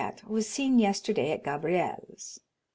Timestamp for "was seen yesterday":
0.27-1.31